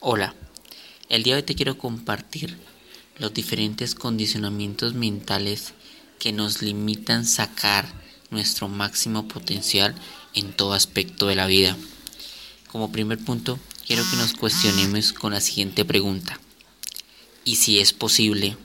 [0.00, 0.34] Hola,
[1.08, 2.58] el día de hoy te quiero compartir
[3.16, 5.72] los diferentes condicionamientos mentales
[6.18, 7.90] que nos limitan sacar
[8.30, 9.94] nuestro máximo potencial
[10.34, 11.78] en todo aspecto de la vida.
[12.70, 16.38] Como primer punto, quiero que nos cuestionemos con la siguiente pregunta.
[17.46, 18.58] ¿Y si es posible?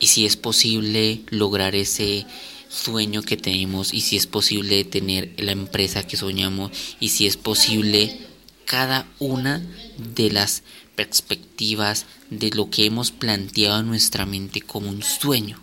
[0.00, 2.24] ¿Y si es posible lograr ese
[2.70, 3.92] sueño que tenemos?
[3.92, 6.72] ¿Y si es posible tener la empresa que soñamos?
[7.00, 8.31] ¿Y si es posible
[8.72, 9.60] cada una
[9.98, 10.62] de las
[10.96, 15.60] perspectivas de lo que hemos planteado en nuestra mente como un sueño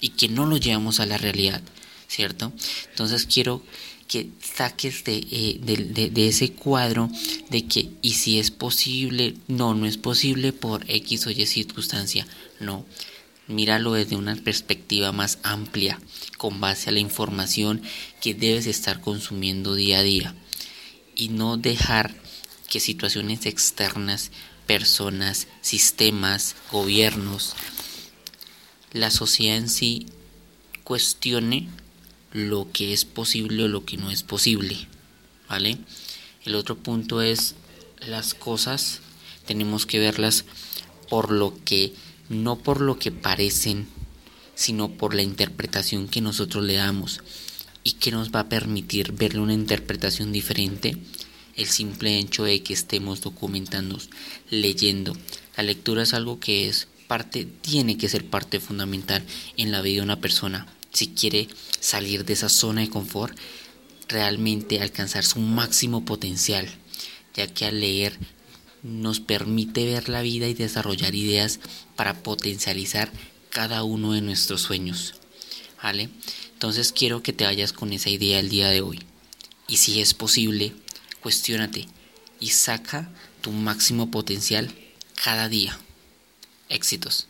[0.00, 1.60] y que no lo llevamos a la realidad,
[2.06, 2.52] ¿cierto?
[2.90, 3.64] Entonces quiero
[4.06, 5.58] que saques de, eh,
[6.12, 7.10] de, ese cuadro
[7.50, 12.24] de que y si es posible, no, no es posible por X o Y circunstancia,
[12.60, 12.86] no.
[13.48, 15.98] Míralo desde una perspectiva más amplia,
[16.36, 17.82] con base a la información
[18.20, 20.36] que debes estar consumiendo día a día
[21.16, 22.27] y no dejar
[22.68, 24.30] que situaciones externas,
[24.66, 27.54] personas, sistemas, gobiernos,
[28.92, 30.06] la sociedad en sí
[30.84, 31.68] cuestione
[32.32, 34.76] lo que es posible o lo que no es posible,
[35.48, 35.78] ¿vale?
[36.44, 37.54] El otro punto es
[38.06, 39.00] las cosas
[39.46, 40.44] tenemos que verlas
[41.08, 41.94] por lo que
[42.28, 43.88] no por lo que parecen,
[44.54, 47.22] sino por la interpretación que nosotros le damos
[47.84, 50.98] y que nos va a permitir verle una interpretación diferente
[51.58, 53.98] el simple hecho de que estemos documentando,
[54.48, 55.14] leyendo.
[55.56, 59.24] La lectura es algo que es parte, tiene que ser parte fundamental
[59.56, 60.68] en la vida de una persona.
[60.92, 61.48] Si quiere
[61.80, 63.36] salir de esa zona de confort,
[64.06, 66.68] realmente alcanzar su máximo potencial,
[67.34, 68.16] ya que al leer
[68.84, 71.58] nos permite ver la vida y desarrollar ideas
[71.96, 73.12] para potencializar
[73.50, 75.14] cada uno de nuestros sueños.
[75.82, 76.08] ¿Vale?
[76.52, 79.00] Entonces quiero que te vayas con esa idea el día de hoy.
[79.66, 80.72] Y si es posible,
[81.20, 81.86] cuestiónate
[82.40, 83.08] y saca
[83.40, 84.72] tu máximo potencial
[85.22, 85.78] cada día.
[86.68, 87.26] Éxitos.